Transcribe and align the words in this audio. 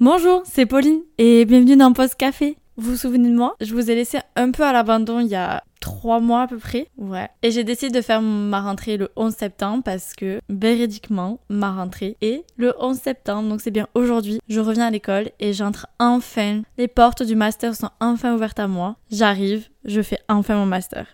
Bonjour, 0.00 0.42
c'est 0.44 0.64
Pauline 0.64 1.00
et 1.18 1.44
bienvenue 1.44 1.74
dans 1.74 1.92
Post 1.92 2.14
Café. 2.14 2.56
Vous 2.76 2.92
vous 2.92 2.96
souvenez 2.96 3.30
de 3.30 3.34
moi? 3.34 3.56
Je 3.60 3.74
vous 3.74 3.90
ai 3.90 3.96
laissé 3.96 4.18
un 4.36 4.52
peu 4.52 4.62
à 4.62 4.72
l'abandon 4.72 5.18
il 5.18 5.26
y 5.26 5.34
a 5.34 5.64
trois 5.80 6.20
mois 6.20 6.42
à 6.42 6.46
peu 6.46 6.58
près. 6.58 6.86
Ouais. 6.96 7.28
Et 7.42 7.50
j'ai 7.50 7.64
décidé 7.64 7.90
de 7.90 8.00
faire 8.00 8.22
ma 8.22 8.60
rentrée 8.60 8.96
le 8.96 9.08
11 9.16 9.34
septembre 9.34 9.82
parce 9.82 10.14
que 10.14 10.40
véridiquement, 10.48 11.40
ma 11.48 11.72
rentrée 11.72 12.16
est 12.20 12.44
le 12.56 12.74
11 12.78 12.96
septembre. 12.96 13.48
Donc 13.48 13.60
c'est 13.60 13.72
bien 13.72 13.88
aujourd'hui. 13.94 14.38
Je 14.48 14.60
reviens 14.60 14.86
à 14.86 14.90
l'école 14.90 15.30
et 15.40 15.52
j'entre 15.52 15.88
enfin. 15.98 16.62
Les 16.76 16.86
portes 16.86 17.24
du 17.24 17.34
master 17.34 17.74
sont 17.74 17.90
enfin 17.98 18.32
ouvertes 18.36 18.60
à 18.60 18.68
moi. 18.68 18.94
J'arrive, 19.10 19.66
je 19.84 20.00
fais 20.00 20.20
enfin 20.28 20.54
mon 20.54 20.66
master. 20.66 21.08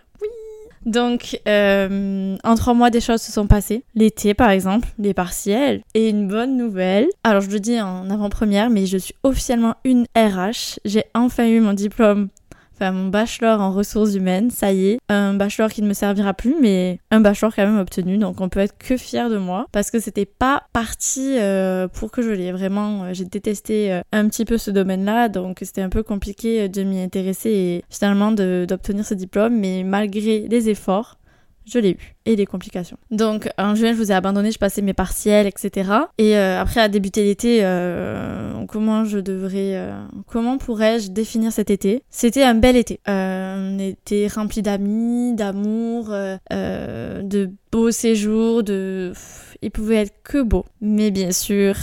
Donc, 0.85 1.39
euh, 1.47 2.35
en 2.43 2.55
trois 2.55 2.73
mois, 2.73 2.89
des 2.89 3.01
choses 3.01 3.21
se 3.21 3.31
sont 3.31 3.47
passées. 3.47 3.83
L'été, 3.95 4.33
par 4.33 4.49
exemple, 4.49 4.87
les 4.99 5.13
partiels. 5.13 5.81
Et 5.93 6.09
une 6.09 6.27
bonne 6.27 6.57
nouvelle. 6.57 7.07
Alors, 7.23 7.41
je 7.41 7.49
le 7.49 7.59
dis 7.59 7.79
en 7.81 8.09
avant-première, 8.09 8.69
mais 8.69 8.85
je 8.85 8.97
suis 8.97 9.15
officiellement 9.23 9.75
une 9.83 10.05
RH. 10.15 10.79
J'ai 10.85 11.03
enfin 11.13 11.47
eu 11.47 11.59
mon 11.59 11.73
diplôme 11.73 12.29
enfin 12.75 12.91
mon 12.91 13.07
bachelor 13.07 13.61
en 13.61 13.71
ressources 13.71 14.15
humaines, 14.15 14.51
ça 14.51 14.73
y 14.73 14.87
est, 14.87 14.99
un 15.09 15.33
bachelor 15.33 15.71
qui 15.71 15.81
ne 15.81 15.87
me 15.87 15.93
servira 15.93 16.33
plus, 16.33 16.55
mais 16.61 16.99
un 17.11 17.21
bachelor 17.21 17.55
quand 17.55 17.65
même 17.65 17.79
obtenu, 17.79 18.17
donc 18.17 18.41
on 18.41 18.49
peut 18.49 18.59
être 18.59 18.77
que 18.77 18.97
fier 18.97 19.29
de 19.29 19.37
moi, 19.37 19.67
parce 19.71 19.91
que 19.91 19.99
c'était 19.99 20.25
pas 20.25 20.63
parti 20.73 21.37
euh, 21.37 21.87
pour 21.87 22.11
que 22.11 22.21
je 22.21 22.31
l'ai, 22.31 22.51
vraiment, 22.51 23.03
euh, 23.03 23.13
j'ai 23.13 23.25
détesté 23.25 23.93
euh, 23.93 24.01
un 24.11 24.27
petit 24.27 24.45
peu 24.45 24.57
ce 24.57 24.71
domaine-là, 24.71 25.29
donc 25.29 25.59
c'était 25.61 25.81
un 25.81 25.89
peu 25.89 26.03
compliqué 26.03 26.67
de 26.69 26.83
m'y 26.83 27.01
intéresser 27.01 27.49
et 27.49 27.83
finalement 27.89 28.31
d'obtenir 28.31 29.05
ce 29.05 29.13
diplôme, 29.13 29.57
mais 29.57 29.83
malgré 29.83 30.47
les 30.47 30.69
efforts, 30.69 31.17
je 31.65 31.79
l'ai 31.79 31.91
eu. 31.91 32.15
Et 32.25 32.35
des 32.35 32.45
complications. 32.45 32.97
Donc 33.11 33.49
en 33.57 33.75
juin, 33.75 33.93
je 33.93 33.97
vous 33.97 34.11
ai 34.11 34.15
abandonné, 34.15 34.51
je 34.51 34.57
passais 34.57 34.81
mes 34.81 34.93
partiels, 34.93 35.47
etc. 35.47 35.91
Et 36.17 36.35
euh, 36.37 36.59
après, 36.59 36.81
à 36.81 36.87
débuter 36.87 37.23
l'été, 37.23 37.59
euh, 37.61 38.65
comment 38.67 39.05
je 39.05 39.19
devrais... 39.19 39.75
Euh, 39.75 40.03
comment 40.27 40.57
pourrais-je 40.57 41.11
définir 41.11 41.51
cet 41.51 41.69
été? 41.69 42.03
C'était 42.09 42.43
un 42.43 42.55
bel 42.55 42.75
été. 42.75 42.99
un 43.05 43.77
été 43.77 44.27
rempli 44.27 44.61
d'amis, 44.61 45.35
d'amour, 45.35 46.09
de 46.09 47.49
beaux 47.71 47.91
séjours, 47.91 48.63
de... 48.63 49.13
Il 49.61 49.71
pouvait 49.71 49.97
être 49.97 50.13
que 50.23 50.41
beau. 50.41 50.65
Mais 50.81 51.11
bien 51.11 51.31
sûr... 51.31 51.75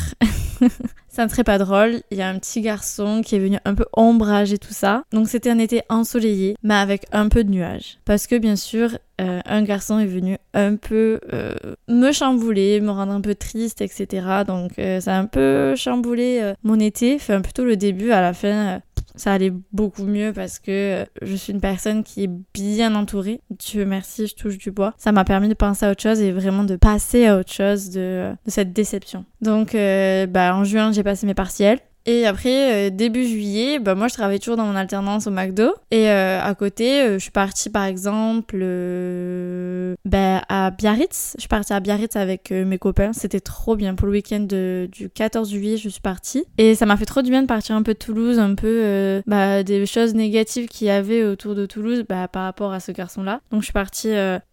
Ça 1.12 1.26
ne 1.26 1.30
serait 1.30 1.44
pas 1.44 1.58
drôle. 1.58 2.00
Il 2.10 2.16
y 2.16 2.22
a 2.22 2.28
un 2.28 2.38
petit 2.38 2.62
garçon 2.62 3.20
qui 3.22 3.36
est 3.36 3.38
venu 3.38 3.58
un 3.66 3.74
peu 3.74 3.84
ombrager 3.92 4.56
tout 4.56 4.72
ça. 4.72 5.04
Donc 5.12 5.28
c'était 5.28 5.50
un 5.50 5.58
été 5.58 5.82
ensoleillé, 5.90 6.56
mais 6.62 6.74
avec 6.74 7.04
un 7.12 7.28
peu 7.28 7.44
de 7.44 7.50
nuages. 7.50 7.98
Parce 8.06 8.26
que 8.26 8.38
bien 8.38 8.56
sûr, 8.56 8.96
euh, 9.20 9.40
un 9.44 9.62
garçon 9.62 9.98
est 9.98 10.06
venu 10.06 10.38
un 10.54 10.76
peu 10.76 11.20
euh, 11.34 11.54
me 11.86 12.12
chambouler, 12.12 12.80
me 12.80 12.90
rendre 12.90 13.12
un 13.12 13.20
peu 13.20 13.34
triste, 13.34 13.82
etc. 13.82 14.26
Donc 14.46 14.78
euh, 14.78 15.00
ça 15.00 15.16
a 15.16 15.18
un 15.18 15.26
peu 15.26 15.76
chamboulé 15.76 16.54
mon 16.62 16.80
été. 16.80 17.16
Enfin 17.16 17.42
plutôt 17.42 17.64
le 17.64 17.76
début, 17.76 18.10
à 18.12 18.22
la 18.22 18.32
fin, 18.32 18.80
ça 19.16 19.32
allait 19.32 19.52
beaucoup 19.72 20.04
mieux 20.04 20.32
parce 20.32 20.58
que 20.58 21.04
je 21.22 21.34
suis 21.34 21.52
une 21.52 21.60
personne 21.60 22.02
qui 22.02 22.24
est 22.24 22.30
bien 22.54 22.94
entourée. 22.94 23.40
Dieu 23.50 23.84
merci, 23.84 24.26
je 24.26 24.34
touche 24.34 24.58
du 24.58 24.70
bois. 24.70 24.94
Ça 24.98 25.12
m'a 25.12 25.24
permis 25.24 25.48
de 25.48 25.54
penser 25.54 25.86
à 25.86 25.90
autre 25.90 26.02
chose 26.02 26.20
et 26.20 26.32
vraiment 26.32 26.64
de 26.64 26.76
passer 26.76 27.26
à 27.26 27.38
autre 27.38 27.52
chose 27.52 27.90
de, 27.90 28.32
de 28.44 28.50
cette 28.50 28.72
déception. 28.72 29.24
Donc, 29.40 29.74
euh, 29.74 30.26
bah, 30.26 30.54
en 30.54 30.64
juin, 30.64 30.92
j'ai 30.92 31.02
passé 31.02 31.26
mes 31.26 31.34
partiels. 31.34 31.78
Et 32.04 32.26
après, 32.26 32.88
euh, 32.88 32.90
début 32.90 33.24
juillet, 33.24 33.78
bah, 33.78 33.94
moi 33.94 34.08
je 34.08 34.14
travaillais 34.14 34.40
toujours 34.40 34.56
dans 34.56 34.66
mon 34.66 34.74
alternance 34.74 35.26
au 35.26 35.30
McDo. 35.30 35.72
Et 35.90 36.10
euh, 36.10 36.42
à 36.42 36.54
côté, 36.54 37.02
euh, 37.02 37.12
je 37.14 37.18
suis 37.18 37.30
partie 37.30 37.70
par 37.70 37.84
exemple 37.84 38.56
bah, 40.04 40.42
à 40.48 40.70
Biarritz. 40.70 41.34
Je 41.36 41.42
suis 41.42 41.48
partie 41.48 41.72
à 41.72 41.80
Biarritz 41.80 42.16
avec 42.16 42.50
mes 42.50 42.78
copains. 42.78 43.12
C'était 43.12 43.40
trop 43.40 43.76
bien. 43.76 43.94
Pour 43.94 44.06
le 44.06 44.12
week-end 44.12 44.40
du 44.40 45.10
14 45.14 45.50
juillet, 45.50 45.76
je 45.76 45.88
suis 45.88 46.00
partie. 46.00 46.44
Et 46.58 46.74
ça 46.74 46.86
m'a 46.86 46.96
fait 46.96 47.04
trop 47.04 47.22
du 47.22 47.30
bien 47.30 47.42
de 47.42 47.46
partir 47.46 47.76
un 47.76 47.82
peu 47.82 47.94
de 47.94 47.98
Toulouse, 47.98 48.38
un 48.38 48.54
peu 48.54 49.22
bah, 49.26 49.62
des 49.62 49.86
choses 49.86 50.14
négatives 50.14 50.68
qu'il 50.68 50.86
y 50.86 50.90
avait 50.90 51.24
autour 51.24 51.54
de 51.54 51.66
Toulouse 51.66 52.04
bah, 52.08 52.28
par 52.28 52.44
rapport 52.44 52.72
à 52.72 52.80
ce 52.80 52.92
garçon-là. 52.92 53.40
Donc 53.50 53.60
je 53.60 53.66
suis 53.66 53.72
partie 53.72 54.10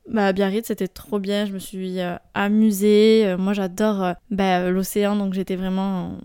bah, 0.10 0.28
à 0.28 0.34
Biarritz, 0.34 0.68
c'était 0.68 0.88
trop 0.88 1.20
bien. 1.20 1.46
Je 1.46 1.54
me 1.54 1.60
suis 1.60 1.98
amusée. 2.34 3.36
moi 3.38 3.54
j'adore 3.54 4.14
l'océan, 4.30 5.16
donc 5.16 5.34
j'étais 5.34 5.56
vraiment 5.56 6.18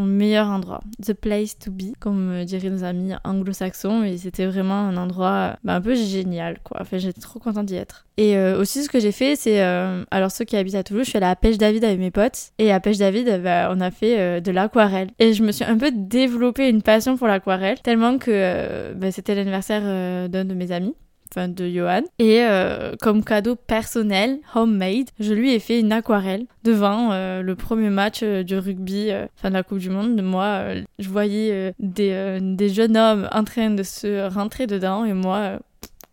au 0.00 0.04
meilleur 0.06 0.46
endroit. 0.46 0.80
The 1.04 1.12
place 1.12 1.58
to 1.58 1.70
be, 1.70 1.94
comme 1.98 2.44
diraient 2.44 2.70
nos 2.70 2.84
amis 2.84 3.12
anglo-saxons. 3.24 4.02
Et 4.04 4.18
c'était 4.18 4.46
vraiment 4.46 4.88
un 4.88 4.96
endroit 4.96 5.56
bah, 5.64 5.74
un 5.74 5.80
peu 5.80 5.94
génial, 5.94 6.58
quoi. 6.62 6.78
Enfin, 6.80 6.98
j'étais 6.98 7.20
trop 7.20 7.38
contente 7.38 7.66
d'y 7.66 7.76
être. 7.76 8.06
Et 8.16 8.36
euh, 8.36 8.60
aussi, 8.60 8.82
ce 8.82 8.88
que 8.88 9.00
j'ai 9.00 9.12
fait, 9.12 9.36
c'est. 9.36 9.62
Euh, 9.62 10.04
alors, 10.10 10.30
ceux 10.30 10.44
qui 10.44 10.56
habitent 10.56 10.74
à 10.74 10.82
Toulouse, 10.82 11.04
je 11.04 11.10
suis 11.10 11.16
allée 11.16 11.26
à 11.26 11.36
Pêche 11.36 11.58
David 11.58 11.84
avec 11.84 11.98
mes 11.98 12.10
potes. 12.10 12.50
Et 12.58 12.72
à 12.72 12.80
Pêche 12.80 12.98
David, 12.98 13.42
bah, 13.42 13.70
on 13.72 13.80
a 13.80 13.90
fait 13.90 14.18
euh, 14.18 14.40
de 14.40 14.50
l'aquarelle. 14.50 15.10
Et 15.18 15.32
je 15.32 15.42
me 15.42 15.52
suis 15.52 15.64
un 15.64 15.76
peu 15.76 15.90
développé 15.92 16.68
une 16.68 16.82
passion 16.82 17.16
pour 17.16 17.26
l'aquarelle, 17.26 17.80
tellement 17.80 18.18
que 18.18 18.92
bah, 18.94 19.10
c'était 19.10 19.34
l'anniversaire 19.34 20.28
d'un 20.28 20.44
de 20.44 20.54
mes 20.54 20.72
amis 20.72 20.94
enfin 21.32 21.48
de 21.48 21.68
Johan. 21.68 22.02
Et 22.18 22.42
euh, 22.42 22.94
comme 23.00 23.24
cadeau 23.24 23.56
personnel, 23.56 24.38
homemade, 24.54 25.08
je 25.18 25.32
lui 25.32 25.52
ai 25.52 25.58
fait 25.58 25.80
une 25.80 25.92
aquarelle 25.92 26.46
devant 26.64 27.12
euh, 27.12 27.42
le 27.42 27.54
premier 27.54 27.90
match 27.90 28.20
euh, 28.22 28.42
du 28.42 28.58
rugby, 28.58 29.10
enfin 29.36 29.50
de 29.50 29.54
la 29.54 29.62
Coupe 29.62 29.78
du 29.78 29.90
Monde. 29.90 30.20
Moi, 30.22 30.64
je 30.98 31.08
voyais 31.08 31.74
des, 31.78 32.38
des, 32.40 32.68
jeunes 32.68 32.96
hommes 32.96 33.28
en 33.32 33.44
train 33.44 33.70
de 33.70 33.82
se 33.82 34.28
rentrer 34.32 34.66
dedans 34.66 35.04
et 35.04 35.12
moi, 35.12 35.58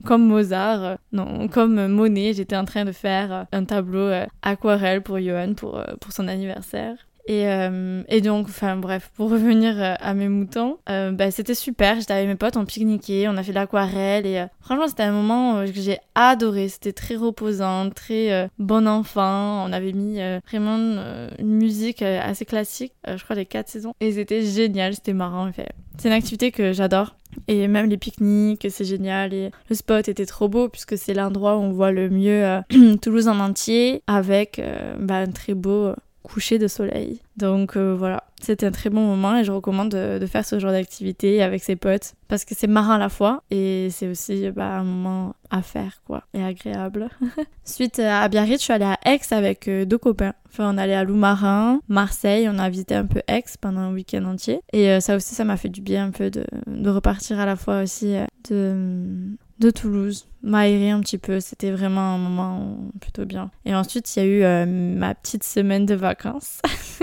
comme 0.06 0.28
Mozart, 0.28 0.98
non, 1.12 1.48
comme 1.48 1.88
Monet, 1.88 2.34
j'étais 2.34 2.56
en 2.56 2.66
train 2.66 2.86
de 2.86 2.92
faire 2.92 3.48
un 3.52 3.64
tableau 3.66 4.12
aquarelle 4.42 5.02
pour 5.02 5.20
Johan 5.20 5.54
pour, 5.56 5.82
pour 6.00 6.12
son 6.12 6.28
anniversaire. 6.28 7.07
Et, 7.28 7.46
euh, 7.46 8.04
et 8.08 8.22
donc, 8.22 8.48
enfin 8.48 8.78
bref, 8.78 9.12
pour 9.16 9.30
revenir 9.32 9.80
euh, 9.82 9.96
à 10.00 10.14
mes 10.14 10.30
moutons, 10.30 10.78
euh, 10.90 11.12
bah, 11.12 11.30
c'était 11.30 11.56
super. 11.56 12.00
J'étais 12.00 12.14
avec 12.14 12.28
mes 12.28 12.36
potes, 12.36 12.56
on 12.56 12.66
pique-niquait, 12.66 13.28
on 13.28 13.36
a 13.36 13.44
fait 13.44 13.52
de 13.52 13.56
l'aquarelle 13.56 14.26
et 14.26 14.46
franchement, 14.62 14.88
c'était 14.88 15.04
un 15.04 15.12
moment 15.12 15.66
que 15.66 15.74
j'ai 15.74 16.00
adoré. 16.16 16.70
C'était 16.70 16.94
très 16.94 17.16
reposant, 17.16 17.90
très 17.90 18.50
bon 18.58 18.88
enfant. 18.88 19.66
On 19.66 19.74
avait 19.74 19.92
mis 19.92 20.20
vraiment 20.50 20.78
une 21.38 21.58
musique 21.58 22.02
assez 22.02 22.46
classique, 22.46 22.94
je 23.06 23.22
crois 23.24 23.36
les 23.36 23.46
quatre 23.46 23.70
saisons. 23.70 23.94
Et 24.00 24.14
c'était 24.14 24.42
génial, 24.42 24.94
c'était 24.96 25.14
marrant. 25.14 25.52
fait. 25.52 25.70
C'est 25.98 26.08
une 26.08 26.14
activité 26.14 26.52
que 26.52 26.72
j'adore. 26.74 27.16
Et 27.48 27.68
même 27.68 27.90
les 27.90 27.98
pique-niques, 27.98 28.68
c'est 28.70 28.86
génial. 28.86 29.34
Et 29.34 29.52
le 29.70 29.76
spot 29.76 30.08
était 30.08 30.26
trop 30.26 30.48
beau 30.48 30.70
puisque 30.70 30.98
c'est 30.98 31.14
l'endroit 31.14 31.58
où 31.58 31.62
on 31.62 31.72
voit 31.72 31.92
le 31.92 32.10
mieux 32.10 32.62
Toulouse 33.02 33.28
en 33.28 33.40
entier 33.40 34.02
avec 34.08 34.62
bah, 35.00 35.18
un 35.18 35.32
très 35.32 35.54
beau 35.54 35.94
coucher 36.28 36.60
de 36.60 36.68
soleil. 36.68 37.22
Donc 37.38 37.78
euh, 37.78 37.96
voilà, 37.96 38.24
c'était 38.42 38.66
un 38.66 38.72
très 38.72 38.90
bon 38.90 39.02
moment 39.02 39.38
et 39.38 39.44
je 39.44 39.52
recommande 39.52 39.90
de, 39.90 40.26
faire 40.26 40.46
ce 40.46 40.60
genre 40.60 40.72
d'activité 40.72 41.42
avec 41.42 41.64
ses 41.64 41.78
potes 41.78 42.16
parce 42.28 42.44
que 42.44 42.54
c'est 42.54 42.68
marrant 42.68 42.94
à 42.94 42.98
la 42.98 43.08
fois 43.08 43.44
et 43.50 43.88
c'est 43.92 44.08
aussi 44.10 44.50
bah, 44.52 44.78
un 44.78 44.84
moment 44.84 45.36
à 45.50 45.62
faire 45.62 46.02
quoi 46.06 46.24
et 46.34 46.44
agréable. 46.44 47.10
Suite 47.64 48.00
à 48.00 48.28
Biarritz, 48.28 48.60
je 48.60 48.64
suis 48.64 48.74
allée 48.74 48.86
à 48.86 49.00
Aix 49.06 49.22
avec 49.32 49.68
euh, 49.68 49.86
deux 49.86 49.98
copains. 49.98 50.34
Enfin, 50.50 50.74
on 50.74 50.78
allait 50.78 50.96
à 50.96 51.04
Loumarin, 51.04 51.82
Marseille, 51.88 52.50
on 52.50 52.60
a 52.60 52.70
visité 52.70 52.96
un 52.96 53.06
peu 53.06 53.22
Aix 53.28 53.46
pendant 53.62 53.82
un 53.82 53.94
week-end 53.94 54.26
entier 54.26 54.60
et 54.74 54.90
euh, 54.90 55.00
ça 55.00 55.16
aussi, 55.16 55.34
ça 55.34 55.46
m'a 55.46 55.56
fait 55.56 55.70
du 55.70 55.82
bien 55.82 56.08
un 56.08 56.12
peu 56.12 56.30
de, 56.30 56.44
de 56.68 56.90
repartir 56.90 57.40
à 57.40 57.46
la 57.46 57.56
fois 57.56 57.84
aussi 57.84 58.16
de 58.50 59.38
de 59.60 59.70
Toulouse, 59.72 60.28
m'aérer 60.44 60.92
un 60.92 61.02
petit 61.02 61.18
peu. 61.18 61.40
C'était 61.40 61.72
vraiment 61.72 62.16
un 62.16 62.18
moment 62.18 62.78
plutôt 63.02 63.26
bien. 63.26 63.52
Et 63.66 63.74
ensuite, 63.74 64.16
il 64.16 64.20
y 64.20 64.22
a 64.22 64.26
eu 64.26 64.44
euh, 64.44 64.66
ma 64.66 65.16
petite 65.16 65.44
semaine 65.44 65.86
de 65.86 65.96
vacances. 65.96 66.62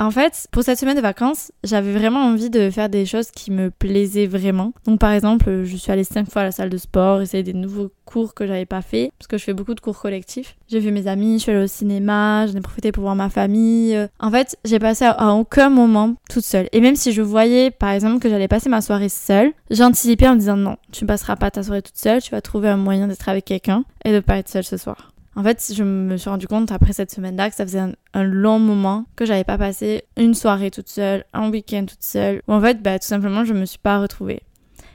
En 0.00 0.10
fait, 0.10 0.48
pour 0.50 0.62
cette 0.62 0.78
semaine 0.78 0.96
de 0.96 1.02
vacances, 1.02 1.52
j'avais 1.62 1.92
vraiment 1.92 2.20
envie 2.20 2.48
de 2.48 2.70
faire 2.70 2.88
des 2.88 3.04
choses 3.04 3.30
qui 3.30 3.50
me 3.50 3.70
plaisaient 3.70 4.26
vraiment. 4.26 4.72
Donc 4.86 4.98
par 4.98 5.12
exemple, 5.12 5.64
je 5.64 5.76
suis 5.76 5.92
allée 5.92 6.04
cinq 6.04 6.30
fois 6.30 6.40
à 6.40 6.44
la 6.46 6.52
salle 6.52 6.70
de 6.70 6.78
sport, 6.78 7.20
essayer 7.20 7.42
des 7.42 7.52
nouveaux 7.52 7.90
cours 8.06 8.32
que 8.32 8.46
j'avais 8.46 8.64
pas 8.64 8.80
fait, 8.80 9.12
parce 9.18 9.26
que 9.26 9.36
je 9.36 9.44
fais 9.44 9.52
beaucoup 9.52 9.74
de 9.74 9.80
cours 9.80 10.00
collectifs. 10.00 10.56
J'ai 10.68 10.80
vu 10.80 10.90
mes 10.90 11.06
amis, 11.06 11.34
je 11.34 11.42
suis 11.42 11.52
allée 11.52 11.64
au 11.64 11.66
cinéma, 11.66 12.46
j'en 12.46 12.54
ai 12.54 12.62
profité 12.62 12.92
pour 12.92 13.02
voir 13.02 13.14
ma 13.14 13.28
famille. 13.28 14.08
En 14.20 14.30
fait, 14.30 14.56
j'ai 14.64 14.78
passé 14.78 15.04
à 15.04 15.34
aucun 15.34 15.68
moment 15.68 16.14
toute 16.30 16.46
seule. 16.46 16.70
Et 16.72 16.80
même 16.80 16.96
si 16.96 17.12
je 17.12 17.20
voyais, 17.20 17.70
par 17.70 17.90
exemple, 17.90 18.20
que 18.20 18.30
j'allais 18.30 18.48
passer 18.48 18.70
ma 18.70 18.80
soirée 18.80 19.10
seule, 19.10 19.52
j'anticipais 19.68 20.28
en 20.28 20.32
me 20.32 20.38
disant 20.38 20.56
non, 20.56 20.76
tu 20.92 21.04
passeras 21.04 21.36
pas 21.36 21.50
ta 21.50 21.62
soirée 21.62 21.82
toute 21.82 21.98
seule, 21.98 22.22
tu 22.22 22.30
vas 22.30 22.40
trouver 22.40 22.70
un 22.70 22.78
moyen 22.78 23.06
d'être 23.06 23.28
avec 23.28 23.44
quelqu'un 23.44 23.84
et 24.06 24.14
de 24.14 24.20
pas 24.20 24.38
être 24.38 24.48
seule 24.48 24.64
ce 24.64 24.78
soir. 24.78 25.09
En 25.36 25.44
fait, 25.44 25.72
je 25.74 25.84
me 25.84 26.16
suis 26.16 26.28
rendu 26.28 26.46
compte 26.48 26.72
après 26.72 26.92
cette 26.92 27.10
semaine-là 27.10 27.50
que 27.50 27.56
ça 27.56 27.64
faisait 27.64 27.82
un, 28.14 28.22
long 28.22 28.58
moment 28.58 29.06
que 29.16 29.24
j'avais 29.24 29.44
pas 29.44 29.58
passé 29.58 30.04
une 30.16 30.34
soirée 30.34 30.70
toute 30.70 30.88
seule, 30.88 31.24
un 31.32 31.50
week-end 31.50 31.86
toute 31.86 32.02
seule, 32.02 32.42
ou 32.48 32.52
en 32.52 32.60
fait, 32.60 32.82
bah, 32.82 32.98
tout 32.98 33.06
simplement, 33.06 33.44
je 33.44 33.54
me 33.54 33.64
suis 33.64 33.78
pas 33.78 34.00
retrouvée. 34.00 34.42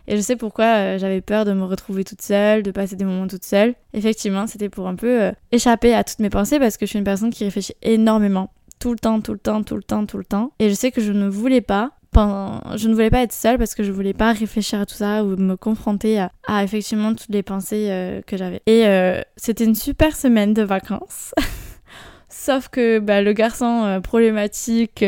Et 0.07 0.17
je 0.17 0.21
sais 0.21 0.35
pourquoi 0.35 0.65
euh, 0.65 0.97
j'avais 0.99 1.21
peur 1.21 1.45
de 1.45 1.53
me 1.53 1.63
retrouver 1.63 2.03
toute 2.03 2.21
seule, 2.21 2.61
de 2.61 2.71
passer 2.71 2.95
des 2.95 3.05
moments 3.05 3.27
toute 3.27 3.43
seule. 3.43 3.73
Effectivement, 3.93 4.45
c'était 4.45 4.69
pour 4.69 4.87
un 4.87 4.95
peu 4.95 5.23
euh, 5.23 5.31
échapper 5.51 5.95
à 5.95 6.03
toutes 6.03 6.19
mes 6.19 6.29
pensées 6.29 6.59
parce 6.59 6.77
que 6.77 6.85
je 6.85 6.91
suis 6.91 6.99
une 6.99 7.05
personne 7.05 7.31
qui 7.31 7.43
réfléchit 7.43 7.73
énormément. 7.81 8.51
Tout 8.77 8.91
le 8.91 8.99
temps, 8.99 9.21
tout 9.21 9.33
le 9.33 9.39
temps, 9.39 9.63
tout 9.63 9.75
le 9.75 9.83
temps, 9.83 10.05
tout 10.05 10.17
le 10.17 10.25
temps. 10.25 10.51
Et 10.59 10.69
je 10.69 10.75
sais 10.75 10.91
que 10.91 11.01
je 11.01 11.11
ne 11.11 11.27
voulais 11.27 11.61
pas 11.61 11.93
je 12.15 12.88
ne 12.88 12.94
voulais 12.94 13.09
pas 13.09 13.21
être 13.21 13.33
seule 13.33 13.57
parce 13.57 13.75
que 13.75 13.83
je 13.83 13.91
voulais 13.91 14.13
pas 14.13 14.31
réfléchir 14.31 14.79
à 14.79 14.85
tout 14.85 14.95
ça 14.95 15.23
ou 15.23 15.35
me 15.35 15.56
confronter 15.56 16.19
à, 16.19 16.63
effectivement 16.63 17.13
toutes 17.13 17.29
les 17.29 17.44
pensées 17.44 17.88
euh, 17.89 18.21
que 18.25 18.38
j'avais. 18.38 18.62
Et 18.65 18.88
euh, 18.88 19.21
c'était 19.35 19.65
une 19.65 19.75
super 19.75 20.15
semaine 20.15 20.53
de 20.53 20.63
vacances. 20.63 21.33
Sauf 22.29 22.69
que 22.69 23.00
bah, 23.00 23.21
le 23.21 23.33
garçon 23.33 23.83
euh, 23.83 24.00
problématique 24.00 25.03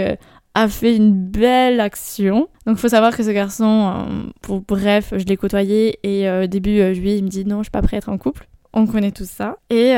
a 0.54 0.68
fait 0.68 0.96
une 0.96 1.14
belle 1.14 1.80
action. 1.80 2.48
Donc, 2.66 2.78
faut 2.78 2.90
savoir 2.90 3.16
que 3.16 3.24
ce 3.24 3.30
garçon, 3.30 4.32
pour 4.42 4.62
bref, 4.62 5.14
je 5.16 5.24
l'ai 5.26 5.38
côtoyé 5.38 6.00
et 6.04 6.28
euh, 6.28 6.48
début 6.48 6.94
juillet, 6.96 7.18
il 7.18 7.24
me 7.24 7.30
dit 7.30 7.46
non, 7.46 7.60
je 7.60 7.66
suis 7.66 7.72
pas 7.72 7.84
prêt 7.84 7.98
à 7.98 8.00
être 8.00 8.10
en 8.10 8.18
couple. 8.18 8.48
On 8.80 8.86
connaît 8.86 9.12
tout 9.12 9.26
ça. 9.26 9.58
Et 9.72 9.96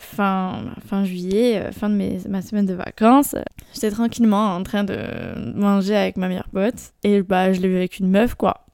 fin, 0.00 0.62
fin 0.86 1.04
juillet, 1.04 1.70
fin 1.72 1.90
de 1.90 1.94
mes, 1.94 2.20
ma 2.28 2.40
semaine 2.40 2.66
de 2.66 2.74
vacances, 2.74 3.34
j'étais 3.74 3.90
tranquillement 3.90 4.54
en 4.54 4.62
train 4.62 4.84
de 4.84 4.96
manger 5.56 5.96
avec 5.96 6.16
ma 6.16 6.28
meilleure 6.28 6.48
pote. 6.48 6.92
Et 7.02 7.22
bah, 7.22 7.52
je 7.52 7.60
l'ai 7.60 7.68
vu 7.68 7.76
avec 7.76 7.98
une 7.98 8.08
meuf, 8.08 8.34
quoi. 8.34 8.64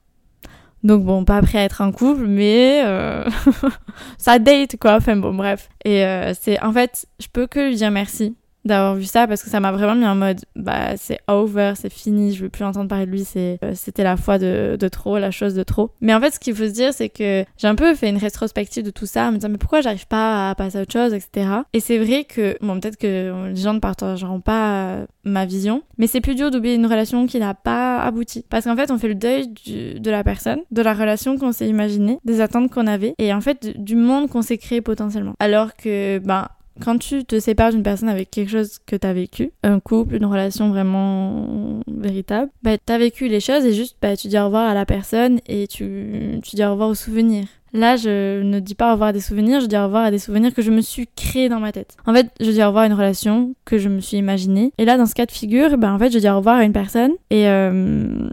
Donc 0.83 1.03
bon, 1.03 1.25
pas 1.25 1.41
prêt 1.41 1.57
à 1.57 1.63
être 1.63 1.81
en 1.81 1.91
couple, 1.91 2.27
mais 2.27 2.83
ça 4.19 4.37
date 4.37 4.77
quoi. 4.79 4.97
Enfin 4.97 5.17
bon, 5.17 5.33
bref. 5.33 5.67
Et 5.83 6.03
c'est 6.39 6.61
en 6.61 6.71
fait, 6.71 7.07
je 7.19 7.27
peux 7.33 7.47
que 7.47 7.69
lui 7.69 7.75
dire 7.75 7.89
merci 7.89 8.35
d'avoir 8.65 8.95
vu 8.95 9.05
ça 9.05 9.27
parce 9.27 9.43
que 9.43 9.49
ça 9.49 9.59
m'a 9.59 9.71
vraiment 9.71 9.95
mis 9.95 10.05
en 10.05 10.15
mode 10.15 10.41
bah 10.55 10.97
c'est 10.97 11.19
over, 11.27 11.73
c'est 11.75 11.91
fini, 11.91 12.33
je 12.33 12.43
veux 12.43 12.49
plus 12.49 12.63
entendre 12.63 12.89
parler 12.89 13.05
de 13.05 13.11
lui, 13.11 13.23
c'est 13.23 13.59
euh, 13.63 13.73
c'était 13.75 14.03
la 14.03 14.17
foi 14.17 14.37
de, 14.37 14.77
de, 14.79 14.87
trop, 14.87 15.17
la 15.17 15.31
chose 15.31 15.55
de 15.55 15.63
trop. 15.63 15.91
Mais 16.01 16.13
en 16.13 16.19
fait, 16.19 16.31
ce 16.31 16.39
qu'il 16.39 16.55
faut 16.55 16.65
se 16.65 16.71
dire, 16.71 16.93
c'est 16.93 17.09
que 17.09 17.45
j'ai 17.57 17.67
un 17.67 17.75
peu 17.75 17.95
fait 17.95 18.09
une 18.09 18.17
rétrospective 18.17 18.83
de 18.83 18.91
tout 18.91 19.05
ça, 19.05 19.27
en 19.27 19.31
me 19.31 19.37
disant 19.37 19.49
mais 19.49 19.57
pourquoi 19.57 19.81
j'arrive 19.81 20.07
pas 20.07 20.49
à 20.49 20.55
passer 20.55 20.77
à 20.77 20.81
autre 20.81 20.93
chose, 20.93 21.13
etc. 21.13 21.49
Et 21.73 21.79
c'est 21.79 21.97
vrai 21.97 22.23
que 22.23 22.57
bon 22.61 22.79
peut-être 22.79 22.97
que 22.97 23.49
les 23.49 23.61
gens 23.61 23.73
ne 23.73 23.79
partageront 23.79 24.41
pas 24.41 25.05
ma 25.23 25.45
vision, 25.45 25.83
mais 25.97 26.07
c'est 26.07 26.21
plus 26.21 26.35
dur 26.35 26.51
d'oublier 26.51 26.75
une 26.75 26.85
relation 26.85 27.27
qui 27.27 27.39
n'a 27.39 27.53
pas 27.53 27.99
abouti 27.99 28.45
parce 28.49 28.65
qu'en 28.65 28.75
fait 28.75 28.91
on 28.91 28.97
fait 28.97 29.07
le 29.07 29.15
deuil 29.15 29.47
de 29.67 30.11
la 30.11 30.23
personne, 30.23 30.59
de 30.71 30.81
la 30.81 30.93
relation 30.93 31.37
qu'on 31.37 31.51
s'est 31.51 31.67
imaginée, 31.67 32.19
des 32.25 32.41
attentes 32.41 32.71
qu'on 32.71 32.87
avait 32.87 33.15
et 33.17 33.33
en 33.33 33.41
fait 33.41 33.81
du 33.81 33.95
monde 33.95 34.29
qu'on 34.29 34.41
s'est 34.41 34.57
créé 34.57 34.81
potentiellement. 34.81 35.33
Alors 35.39 35.75
que 35.75 36.19
ben 36.19 36.47
quand 36.83 36.97
tu 36.97 37.25
te 37.25 37.39
sépares 37.39 37.71
d'une 37.71 37.83
personne 37.83 38.09
avec 38.09 38.31
quelque 38.31 38.49
chose 38.49 38.79
que 38.85 38.95
tu 38.95 39.07
as 39.07 39.13
vécu, 39.13 39.51
un 39.63 39.79
couple, 39.79 40.15
une 40.15 40.25
relation 40.25 40.69
vraiment 40.69 41.81
véritable, 41.87 42.49
bah, 42.63 42.77
tu 42.77 42.93
as 42.93 42.97
vécu 42.97 43.27
les 43.27 43.39
choses 43.39 43.65
et 43.65 43.73
juste 43.73 43.97
bah, 44.01 44.15
tu 44.15 44.27
dis 44.27 44.37
au 44.39 44.45
revoir 44.45 44.69
à 44.69 44.73
la 44.73 44.85
personne 44.85 45.39
et 45.47 45.67
tu, 45.67 46.39
tu 46.43 46.55
dis 46.55 46.63
au 46.63 46.71
revoir 46.71 46.89
aux 46.89 46.95
souvenirs. 46.95 47.45
Là, 47.73 47.97
je 47.97 48.41
ne 48.41 48.59
dis 48.59 48.73
pas 48.73 48.89
au 48.89 48.93
revoir 48.93 49.09
à 49.09 49.13
des 49.13 49.21
souvenirs, 49.21 49.61
je 49.61 49.67
dis 49.67 49.77
au 49.77 49.83
revoir 49.83 50.03
à 50.03 50.11
des 50.11 50.17
souvenirs 50.17 50.53
que 50.53 50.61
je 50.61 50.71
me 50.71 50.81
suis 50.81 51.07
créés 51.15 51.49
dans 51.49 51.59
ma 51.59 51.71
tête. 51.71 51.95
En 52.05 52.13
fait, 52.13 52.27
je 52.39 52.49
dis 52.49 52.63
au 52.63 52.67
revoir 52.67 52.85
à 52.85 52.87
une 52.87 52.93
relation 52.93 53.53
que 53.65 53.77
je 53.77 53.89
me 53.89 53.99
suis 53.99 54.17
imaginée. 54.17 54.71
Et 54.77 54.85
là, 54.85 54.97
dans 54.97 55.05
ce 55.05 55.13
cas 55.13 55.25
de 55.25 55.31
figure, 55.31 55.77
ben, 55.77 55.93
en 55.93 55.99
fait, 55.99 56.11
je 56.11 56.17
dis 56.17 56.29
au 56.29 56.37
revoir 56.37 56.57
à 56.57 56.63
une 56.63 56.73
personne 56.73 57.11
et 57.29 57.47
euh, 57.47 58.29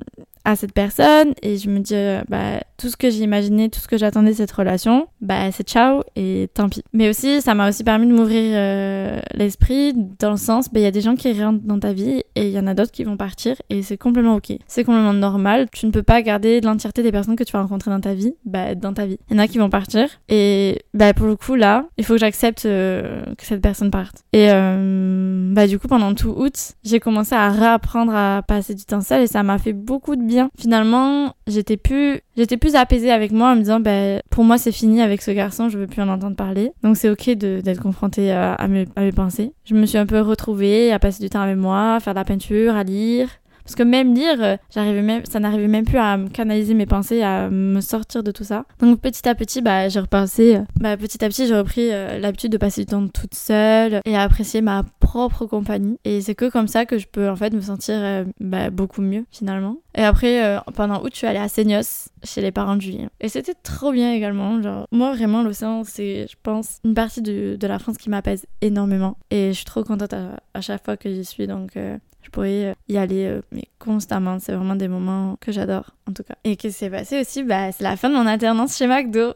à 0.46 0.54
cette 0.54 0.72
personne 0.72 1.34
et 1.42 1.58
je 1.58 1.68
me 1.68 1.80
dis 1.80 1.94
euh, 1.94 2.22
bah 2.28 2.60
tout 2.76 2.88
ce 2.88 2.96
que 2.96 3.10
j'ai 3.10 3.24
imaginé, 3.24 3.68
tout 3.68 3.80
ce 3.80 3.88
que 3.88 3.98
j'attendais 3.98 4.30
de 4.30 4.36
cette 4.36 4.52
relation, 4.52 5.08
bah 5.20 5.50
c'est 5.50 5.66
ciao 5.66 6.04
et 6.14 6.48
tant 6.54 6.68
pis. 6.68 6.84
Mais 6.92 7.10
aussi 7.10 7.42
ça 7.42 7.54
m'a 7.54 7.68
aussi 7.68 7.82
permis 7.82 8.06
de 8.06 8.12
m'ouvrir 8.12 8.52
euh, 8.54 9.20
l'esprit 9.34 9.92
dans 10.20 10.30
le 10.30 10.36
sens 10.36 10.72
bah 10.72 10.78
il 10.78 10.84
y 10.84 10.86
a 10.86 10.92
des 10.92 11.00
gens 11.00 11.16
qui 11.16 11.32
rentrent 11.42 11.64
dans 11.64 11.80
ta 11.80 11.92
vie 11.92 12.22
et 12.36 12.46
il 12.46 12.50
y 12.50 12.60
en 12.60 12.68
a 12.68 12.74
d'autres 12.74 12.92
qui 12.92 13.02
vont 13.02 13.16
partir 13.16 13.56
et 13.70 13.82
c'est 13.82 13.96
complètement 13.96 14.36
OK. 14.36 14.52
C'est 14.68 14.84
complètement 14.84 15.12
normal, 15.12 15.66
tu 15.72 15.84
ne 15.84 15.90
peux 15.90 16.04
pas 16.04 16.22
garder 16.22 16.60
l'entièreté 16.60 17.02
des 17.02 17.10
personnes 17.10 17.34
que 17.34 17.44
tu 17.44 17.52
vas 17.52 17.62
rencontrer 17.62 17.90
dans 17.90 18.00
ta 18.00 18.14
vie, 18.14 18.34
bah 18.44 18.76
dans 18.76 18.92
ta 18.92 19.04
vie. 19.04 19.18
Il 19.28 19.36
y 19.36 19.40
en 19.40 19.42
a 19.42 19.48
qui 19.48 19.58
vont 19.58 19.68
partir 19.68 20.08
et 20.28 20.80
bah 20.94 21.12
pour 21.12 21.26
le 21.26 21.34
coup 21.34 21.56
là, 21.56 21.86
il 21.98 22.04
faut 22.04 22.14
que 22.14 22.20
j'accepte 22.20 22.66
euh, 22.66 23.24
que 23.36 23.44
cette 23.44 23.62
personne 23.62 23.90
parte. 23.90 24.22
Et 24.32 24.46
bah 24.46 25.66
du 25.66 25.80
coup 25.80 25.88
pendant 25.88 26.14
tout 26.14 26.32
août, 26.36 26.74
j'ai 26.84 27.00
commencé 27.00 27.34
à 27.34 27.50
réapprendre 27.50 28.14
à 28.14 28.42
passer 28.46 28.74
du 28.74 28.84
temps 28.84 29.00
seul 29.00 29.22
et 29.22 29.26
ça 29.26 29.42
m'a 29.42 29.58
fait 29.58 29.72
beaucoup 29.72 30.14
de 30.14 30.22
bien 30.22 30.35
Finalement, 30.58 31.34
j'étais 31.46 31.76
plus, 31.76 32.20
j'étais 32.36 32.56
plus 32.56 32.74
apaisée 32.74 33.10
avec 33.10 33.32
moi 33.32 33.50
en 33.52 33.56
me 33.56 33.60
disant, 33.60 33.80
ben, 33.80 34.20
pour 34.30 34.44
moi, 34.44 34.58
c'est 34.58 34.72
fini 34.72 35.02
avec 35.02 35.22
ce 35.22 35.30
garçon, 35.30 35.68
je 35.68 35.78
veux 35.78 35.86
plus 35.86 36.02
en 36.02 36.08
entendre 36.08 36.36
parler. 36.36 36.72
Donc, 36.82 36.96
c'est 36.96 37.10
ok 37.10 37.30
d'être 37.30 37.80
confrontée 37.80 38.32
à, 38.32 38.66
mes, 38.68 38.86
à 38.96 39.02
mes 39.02 39.12
pensées. 39.12 39.52
Je 39.64 39.74
me 39.74 39.86
suis 39.86 39.98
un 39.98 40.06
peu 40.06 40.20
retrouvée 40.20 40.92
à 40.92 40.98
passer 40.98 41.22
du 41.22 41.30
temps 41.30 41.40
avec 41.40 41.56
moi, 41.56 41.94
à 41.96 42.00
faire 42.00 42.14
de 42.14 42.18
la 42.18 42.24
peinture, 42.24 42.74
à 42.74 42.84
lire, 42.84 43.28
parce 43.66 43.74
que 43.74 43.82
même 43.82 44.14
lire, 44.14 44.40
euh, 44.40 44.56
j'arrivais 44.72 45.02
même, 45.02 45.24
ça 45.26 45.40
n'arrivait 45.40 45.66
même 45.66 45.84
plus 45.84 45.98
à 45.98 46.16
canaliser 46.32 46.72
mes 46.74 46.86
pensées, 46.86 47.20
à 47.22 47.50
me 47.50 47.80
sortir 47.80 48.22
de 48.22 48.30
tout 48.30 48.44
ça. 48.44 48.64
Donc 48.78 49.00
petit 49.00 49.28
à 49.28 49.34
petit, 49.34 49.60
bah, 49.60 49.88
j'ai 49.88 49.98
repensé, 49.98 50.56
euh, 50.56 50.60
bah, 50.76 50.96
petit 50.96 51.24
à 51.24 51.28
petit, 51.28 51.48
j'ai 51.48 51.56
repris 51.56 51.88
euh, 51.90 52.20
l'habitude 52.20 52.52
de 52.52 52.58
passer 52.58 52.82
du 52.82 52.86
temps 52.86 53.08
toute 53.08 53.34
seule 53.34 54.00
et 54.04 54.16
à 54.16 54.22
apprécier 54.22 54.60
ma 54.60 54.84
propre 55.00 55.46
compagnie. 55.46 55.98
Et 56.04 56.20
c'est 56.20 56.36
que 56.36 56.48
comme 56.48 56.68
ça 56.68 56.86
que 56.86 56.96
je 56.96 57.08
peux 57.08 57.28
en 57.28 57.34
fait 57.34 57.52
me 57.52 57.60
sentir 57.60 58.24
bah, 58.38 58.70
beaucoup 58.70 59.02
mieux 59.02 59.24
finalement. 59.32 59.78
Et 59.96 60.02
après, 60.02 60.60
pendant 60.74 61.02
août, 61.02 61.10
je 61.12 61.18
suis 61.18 61.26
allée 61.26 61.38
à 61.38 61.48
Seignos, 61.48 62.10
chez 62.22 62.42
les 62.42 62.52
parents 62.52 62.76
de 62.76 62.82
Julien. 62.82 63.08
Et 63.20 63.28
c'était 63.28 63.54
trop 63.54 63.92
bien 63.92 64.12
également. 64.12 64.60
Genre, 64.62 64.86
moi, 64.92 65.14
vraiment, 65.14 65.42
l'océan, 65.42 65.84
c'est, 65.84 66.26
je 66.28 66.36
pense, 66.42 66.80
une 66.84 66.92
partie 66.92 67.22
de, 67.22 67.56
la 67.62 67.78
France 67.78 67.96
qui 67.96 68.10
m'apaise 68.10 68.46
énormément. 68.60 69.16
Et 69.30 69.48
je 69.48 69.56
suis 69.56 69.64
trop 69.64 69.82
contente 69.84 70.12
à, 70.12 70.38
à 70.52 70.60
chaque 70.60 70.84
fois 70.84 70.98
que 70.98 71.08
j'y 71.08 71.24
suis. 71.24 71.46
Donc, 71.46 71.78
je 72.26 72.30
pourrais 72.32 72.64
euh, 72.64 72.74
y 72.88 72.98
aller 72.98 73.26
euh, 73.26 73.40
mais 73.52 73.64
constamment. 73.78 74.38
C'est 74.40 74.52
vraiment 74.52 74.74
des 74.74 74.88
moments 74.88 75.36
que 75.40 75.52
j'adore, 75.52 75.90
en 76.08 76.12
tout 76.12 76.24
cas. 76.24 76.34
Et 76.42 76.56
qu'est-ce 76.56 76.74
qui 76.74 76.78
s'est 76.80 76.90
passé 76.90 77.20
aussi 77.20 77.44
Bah, 77.44 77.70
c'est 77.70 77.84
la 77.84 77.96
fin 77.96 78.10
de 78.10 78.14
mon 78.14 78.26
alternance 78.26 78.76
chez 78.76 78.88
McDo. 78.88 79.32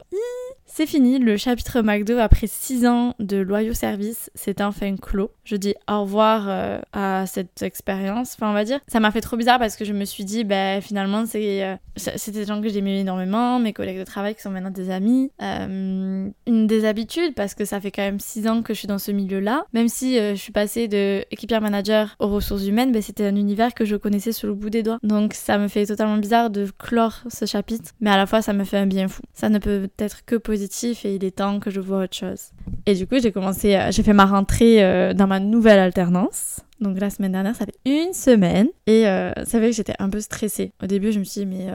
C'est 0.73 0.85
fini, 0.85 1.19
le 1.19 1.35
chapitre 1.35 1.81
McDo 1.81 2.17
après 2.17 2.47
6 2.47 2.85
ans 2.87 3.13
de 3.19 3.35
loyaux 3.35 3.73
services, 3.73 4.31
c'est 4.35 4.61
enfin 4.61 4.95
clos. 4.95 5.31
Je 5.43 5.57
dis 5.57 5.75
au 5.89 6.03
revoir 6.03 6.45
euh, 6.47 6.79
à 6.93 7.25
cette 7.27 7.61
expérience, 7.61 8.35
enfin 8.35 8.51
on 8.51 8.53
va 8.53 8.63
dire. 8.63 8.79
Ça 8.87 9.01
m'a 9.01 9.11
fait 9.11 9.19
trop 9.19 9.35
bizarre 9.35 9.59
parce 9.59 9.75
que 9.75 9.83
je 9.83 9.91
me 9.91 10.05
suis 10.05 10.23
dit, 10.23 10.45
bah 10.45 10.79
finalement 10.79 11.25
c'est 11.25 11.65
euh, 11.65 11.75
c'était 11.97 12.39
des 12.39 12.45
gens 12.45 12.61
que 12.61 12.69
j'aimais 12.69 13.01
énormément, 13.01 13.59
mes 13.59 13.73
collègues 13.73 13.99
de 13.99 14.05
travail 14.05 14.33
qui 14.33 14.41
sont 14.43 14.49
maintenant 14.49 14.69
des 14.69 14.89
amis. 14.91 15.29
Euh, 15.41 16.29
une 16.47 16.67
des 16.67 16.85
habitudes 16.85 17.35
parce 17.35 17.53
que 17.53 17.65
ça 17.65 17.81
fait 17.81 17.91
quand 17.91 18.03
même 18.03 18.21
6 18.21 18.47
ans 18.47 18.61
que 18.61 18.73
je 18.73 18.79
suis 18.79 18.87
dans 18.87 18.97
ce 18.97 19.11
milieu-là. 19.11 19.65
Même 19.73 19.89
si 19.89 20.15
je 20.15 20.35
suis 20.35 20.53
passée 20.53 20.87
de 20.87 21.25
équipière 21.31 21.59
manager 21.59 22.15
aux 22.19 22.29
ressources 22.29 22.65
humaines, 22.65 22.93
bah, 22.93 23.01
c'était 23.01 23.25
un 23.25 23.35
univers 23.35 23.73
que 23.73 23.83
je 23.83 23.97
connaissais 23.97 24.31
sur 24.31 24.47
le 24.47 24.53
bout 24.53 24.69
des 24.69 24.83
doigts. 24.83 24.99
Donc 25.03 25.33
ça 25.33 25.57
me 25.57 25.67
fait 25.67 25.85
totalement 25.85 26.15
bizarre 26.15 26.49
de 26.49 26.67
clore 26.79 27.23
ce 27.27 27.45
chapitre, 27.45 27.91
mais 27.99 28.09
à 28.09 28.15
la 28.15 28.25
fois 28.25 28.41
ça 28.41 28.53
me 28.53 28.63
fait 28.63 28.77
un 28.77 28.87
bien 28.87 29.09
fou. 29.09 29.21
Ça 29.33 29.49
ne 29.49 29.59
peut 29.59 29.89
être 29.99 30.23
que 30.23 30.37
positif 30.37 30.60
et 30.63 31.15
il 31.15 31.23
est 31.23 31.37
temps 31.37 31.59
que 31.59 31.69
je 31.69 31.79
vois 31.79 32.03
autre 32.03 32.15
chose. 32.15 32.51
Et 32.85 32.95
du 32.95 33.07
coup, 33.07 33.15
j'ai 33.21 33.31
commencé, 33.31 33.75
euh, 33.75 33.91
j'ai 33.91 34.03
fait 34.03 34.13
ma 34.13 34.25
rentrée 34.25 34.83
euh, 34.83 35.13
dans 35.13 35.27
ma 35.27 35.39
nouvelle 35.39 35.79
alternance. 35.79 36.61
Donc 36.79 36.99
la 36.99 37.09
semaine 37.09 37.31
dernière, 37.31 37.55
ça 37.55 37.65
fait 37.65 37.77
une 37.85 38.13
semaine 38.13 38.67
et 38.87 39.07
euh, 39.07 39.31
ça 39.45 39.59
fait 39.59 39.69
que 39.69 39.75
j'étais 39.75 39.95
un 39.99 40.09
peu 40.09 40.19
stressée. 40.19 40.73
Au 40.83 40.87
début, 40.87 41.11
je 41.11 41.19
me 41.19 41.23
suis 41.23 41.41
dit, 41.41 41.47
mais 41.47 41.67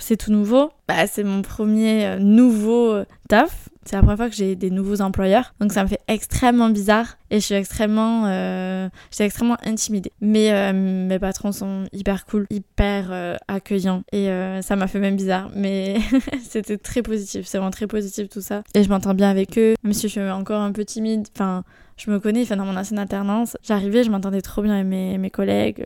c'est 0.00 0.16
tout 0.16 0.32
nouveau. 0.32 0.70
Bah, 0.88 1.06
c'est 1.06 1.24
mon 1.24 1.42
premier 1.42 2.16
nouveau 2.18 3.02
taf. 3.28 3.69
C'est 3.86 3.96
la 3.96 4.02
première 4.02 4.18
fois 4.18 4.28
que 4.28 4.34
j'ai 4.34 4.56
des 4.56 4.70
nouveaux 4.70 5.00
employeurs, 5.00 5.54
donc 5.58 5.72
ça 5.72 5.82
me 5.82 5.88
fait 5.88 6.00
extrêmement 6.06 6.68
bizarre 6.68 7.16
et 7.30 7.40
je 7.40 7.44
suis 7.46 7.54
extrêmement, 7.54 8.26
euh, 8.26 8.88
extrêmement 9.18 9.56
intimidée. 9.64 10.12
Mais 10.20 10.52
euh, 10.52 10.72
mes 10.74 11.18
patrons 11.18 11.52
sont 11.52 11.84
hyper 11.92 12.26
cool, 12.26 12.46
hyper 12.50 13.08
euh, 13.10 13.36
accueillants 13.48 14.02
et 14.12 14.28
ça 14.62 14.76
m'a 14.76 14.86
fait 14.86 15.00
même 15.00 15.16
bizarre, 15.16 15.50
mais 15.54 15.96
c'était 16.42 16.76
très 16.76 17.02
positif, 17.02 17.46
c'est 17.46 17.56
vraiment 17.56 17.70
très 17.70 17.86
positif 17.86 18.28
tout 18.28 18.42
ça. 18.42 18.62
Et 18.74 18.82
je 18.82 18.88
m'entends 18.90 19.14
bien 19.14 19.30
avec 19.30 19.58
eux, 19.58 19.74
même 19.82 19.94
si 19.94 20.02
je 20.02 20.08
suis 20.08 20.20
encore 20.20 20.60
un 20.60 20.72
peu 20.72 20.84
timide. 20.84 21.26
Enfin, 21.34 21.64
je 21.96 22.10
me 22.10 22.20
connais, 22.20 22.42
enfin 22.42 22.56
dans 22.56 22.66
mon 22.66 22.76
ancienne 22.76 22.98
alternance, 22.98 23.56
j'arrivais, 23.62 24.04
je 24.04 24.10
m'entendais 24.10 24.42
trop 24.42 24.62
bien 24.62 24.74
avec 24.74 24.86
mes, 24.86 25.16
mes 25.16 25.30
collègues 25.30 25.84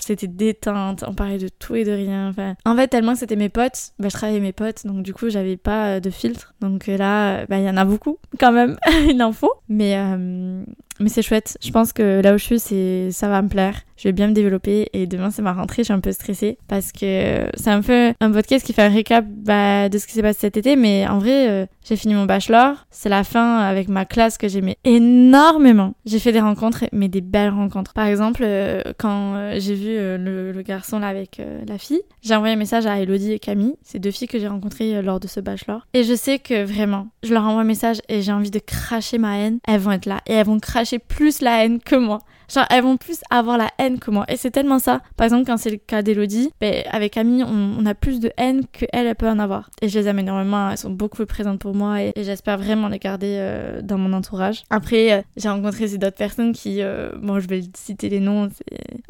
c'était 0.00 0.26
déteinte, 0.26 1.04
on 1.06 1.14
parlait 1.14 1.38
de 1.38 1.48
tout 1.48 1.74
et 1.74 1.84
de 1.84 1.92
rien. 1.92 2.32
En 2.64 2.76
fait, 2.76 2.88
tellement 2.88 3.12
que 3.12 3.18
c'était 3.18 3.36
mes 3.36 3.48
potes, 3.48 3.92
bah, 3.98 4.08
je 4.08 4.14
travaillais 4.14 4.40
mes 4.40 4.52
potes, 4.52 4.86
donc 4.86 5.02
du 5.02 5.14
coup, 5.14 5.28
j'avais 5.30 5.56
pas 5.56 5.96
euh, 5.96 6.00
de 6.00 6.10
filtre. 6.10 6.54
Donc 6.60 6.88
euh, 6.88 6.96
là, 6.96 7.46
bah, 7.46 7.58
il 7.58 7.64
y 7.64 7.70
en 7.70 7.76
a 7.76 7.84
beaucoup 7.84 8.18
quand 8.38 8.52
même, 8.52 8.76
il 9.08 9.22
en 9.22 9.32
faut. 9.32 9.52
Mais, 9.68 9.96
euh, 9.96 10.62
mais 11.00 11.08
c'est 11.08 11.22
chouette. 11.22 11.58
Je 11.62 11.70
pense 11.70 11.92
que 11.92 12.20
là 12.20 12.34
où 12.34 12.38
je 12.38 12.56
suis, 12.56 13.12
ça 13.12 13.28
va 13.28 13.42
me 13.42 13.48
plaire. 13.48 13.80
Je 13.96 14.08
vais 14.08 14.12
bien 14.12 14.28
me 14.28 14.32
développer 14.32 14.88
et 14.92 15.06
demain, 15.06 15.30
c'est 15.30 15.42
ma 15.42 15.52
rentrée. 15.52 15.82
Je 15.82 15.84
suis 15.84 15.92
un 15.92 16.00
peu 16.00 16.12
stressée 16.12 16.58
parce 16.68 16.92
que 16.92 17.46
c'est 17.54 17.70
un 17.70 17.82
peu 17.82 18.12
un 18.20 18.32
podcast 18.32 18.64
qui 18.66 18.72
fait 18.72 18.82
un 18.82 18.88
récap 18.88 19.24
bah, 19.28 19.88
de 19.88 19.98
ce 19.98 20.06
qui 20.06 20.14
s'est 20.14 20.22
passé 20.22 20.40
cet 20.40 20.56
été. 20.56 20.76
Mais 20.76 21.06
en 21.06 21.18
vrai, 21.18 21.48
euh, 21.48 21.66
j'ai 21.84 21.96
fini 21.96 22.14
mon 22.14 22.24
bachelor. 22.24 22.86
C'est 22.90 23.08
la 23.08 23.24
fin 23.24 23.58
avec 23.58 23.88
ma 23.88 24.04
classe 24.04 24.38
que 24.38 24.48
j'aimais 24.48 24.76
énormément. 24.84 25.94
J'ai 26.06 26.18
fait 26.18 26.32
des 26.32 26.40
rencontres, 26.40 26.84
mais 26.92 27.08
des 27.08 27.20
belles 27.20 27.50
rencontres. 27.50 27.92
Par 27.92 28.06
exemple, 28.06 28.42
euh, 28.44 28.82
quand 28.98 29.34
euh, 29.34 29.56
j'ai 29.58 29.74
vu 29.74 29.94
le, 29.96 30.62
garçon 30.64 30.98
là 30.98 31.08
avec 31.08 31.42
la 31.68 31.76
fille, 31.76 32.00
j'ai 32.22 32.34
envoyé 32.34 32.54
un 32.54 32.56
message 32.56 32.86
à 32.86 32.98
Elodie 32.98 33.32
et 33.32 33.38
Camille. 33.38 33.74
C'est 33.82 33.98
deux 33.98 34.10
filles 34.10 34.28
que 34.28 34.38
j'ai 34.38 34.48
rencontrées 34.48 35.02
lors 35.02 35.20
de 35.20 35.28
ce 35.28 35.40
bachelor. 35.40 35.86
Et 35.92 36.04
je 36.04 36.14
sais 36.14 36.38
que 36.38 36.64
vraiment, 36.64 37.08
je 37.22 37.34
leur 37.34 37.44
envoie 37.44 37.60
un 37.60 37.64
message 37.64 37.98
et 38.08 38.22
j'ai 38.22 38.32
envie 38.32 38.50
de 38.50 38.60
cracher 38.60 39.18
ma 39.18 39.36
haine. 39.36 39.58
Elles 39.68 39.80
vont 39.80 39.92
être 39.92 40.06
là 40.06 40.22
et 40.26 40.32
elles 40.32 40.46
vont 40.46 40.58
cracher 40.58 40.98
plus 40.98 41.42
la 41.42 41.62
haine 41.62 41.80
que 41.80 41.96
moi. 41.96 42.20
Genre, 42.54 42.66
elles 42.70 42.84
vont 42.84 42.96
plus 42.96 43.18
avoir 43.30 43.58
la 43.58 43.70
haine 43.78 43.98
que 43.98 44.12
moi. 44.12 44.24
Et 44.28 44.36
c'est 44.36 44.52
tellement 44.52 44.78
ça. 44.78 45.00
Par 45.16 45.24
exemple, 45.24 45.44
quand 45.44 45.56
c'est 45.56 45.70
le 45.70 45.76
cas 45.76 46.02
d'Elodie, 46.02 46.52
ben, 46.60 46.84
avec 46.90 47.14
Camille, 47.14 47.44
on, 47.44 47.84
a 47.84 47.94
plus 47.94 48.20
de 48.20 48.30
haine 48.36 48.64
qu'elle, 48.72 48.88
elle 48.92 49.14
peut 49.16 49.28
en 49.28 49.40
avoir. 49.40 49.70
Et 49.82 49.88
je 49.88 49.98
les 49.98 50.06
aime 50.06 50.20
énormément. 50.20 50.70
Elles 50.70 50.78
sont 50.78 50.90
beaucoup 50.90 51.16
plus 51.16 51.26
présentes 51.26 51.58
pour 51.58 51.74
moi 51.74 52.00
et, 52.00 52.12
j'espère 52.16 52.56
vraiment 52.58 52.88
les 52.88 52.98
garder 52.98 53.36
euh, 53.38 53.82
dans 53.82 53.98
mon 53.98 54.12
entourage. 54.12 54.62
Après, 54.70 55.12
euh, 55.12 55.22
j'ai 55.36 55.48
rencontré 55.48 55.88
d'autres 55.98 56.16
personnes 56.16 56.52
qui, 56.52 56.80
euh, 56.80 57.10
bon, 57.20 57.40
je 57.40 57.48
vais 57.48 57.62
citer 57.76 58.08
les 58.08 58.20
noms. 58.20 58.48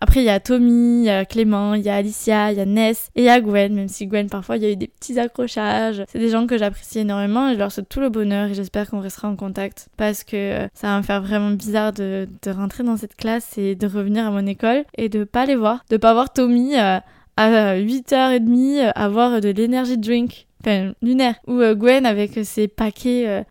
Après, 0.04 0.20
il 0.20 0.26
y 0.26 0.28
a 0.28 0.38
Tommy, 0.38 0.98
il 0.98 1.04
y 1.04 1.08
a 1.08 1.24
Clément, 1.24 1.72
il 1.72 1.80
y 1.80 1.88
a 1.88 1.94
Alicia, 1.94 2.52
il 2.52 2.58
y 2.58 2.60
a 2.60 2.66
Ness 2.66 3.08
et 3.14 3.22
il 3.22 3.24
y 3.24 3.30
a 3.30 3.40
Gwen, 3.40 3.72
même 3.72 3.88
si 3.88 4.06
Gwen, 4.06 4.28
parfois, 4.28 4.58
il 4.58 4.62
y 4.62 4.66
a 4.66 4.70
eu 4.70 4.76
des 4.76 4.86
petits 4.86 5.18
accrochages. 5.18 6.04
C'est 6.08 6.18
des 6.18 6.28
gens 6.28 6.46
que 6.46 6.58
j'apprécie 6.58 6.98
énormément 6.98 7.48
et 7.48 7.54
je 7.54 7.58
leur 7.58 7.72
souhaite 7.72 7.88
tout 7.88 8.00
le 8.00 8.10
bonheur 8.10 8.50
et 8.50 8.54
j'espère 8.54 8.90
qu'on 8.90 9.00
restera 9.00 9.28
en 9.28 9.36
contact 9.36 9.88
parce 9.96 10.22
que 10.22 10.68
ça 10.74 10.88
va 10.88 10.98
me 10.98 11.02
faire 11.02 11.22
vraiment 11.22 11.52
bizarre 11.52 11.94
de, 11.94 12.28
de 12.42 12.50
rentrer 12.50 12.84
dans 12.84 12.98
cette 12.98 13.16
classe 13.16 13.56
et 13.56 13.76
de 13.76 13.86
revenir 13.86 14.26
à 14.26 14.30
mon 14.30 14.46
école 14.46 14.84
et 14.98 15.08
de 15.08 15.24
pas 15.24 15.46
les 15.46 15.56
voir, 15.56 15.82
de 15.88 15.96
pas 15.96 16.12
voir 16.12 16.30
Tommy 16.34 16.78
euh, 16.78 16.98
à 17.38 17.78
8h30 17.78 18.84
euh, 18.84 18.90
avoir 18.94 19.40
de 19.40 19.48
l'énergie 19.48 19.96
drink, 19.96 20.48
enfin 20.60 20.92
lunaire, 21.00 21.36
ou 21.46 21.60
euh, 21.60 21.74
Gwen 21.74 22.04
avec 22.04 22.38
ses 22.44 22.68
paquets 22.68 23.46